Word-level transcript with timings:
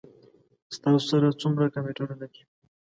ستاسو 0.77 1.05
سره 1.11 1.37
څومره 1.41 1.73
کمپیوټرونه 1.75 2.25
دي؟ 2.31 2.41